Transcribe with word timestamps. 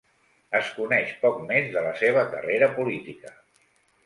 Es 0.59 0.71
coneix 0.77 1.11
poc 1.25 1.37
més 1.51 1.69
de 1.75 1.83
la 1.89 1.93
seva 2.01 2.25
carrera 2.33 2.71
política. 2.81 3.37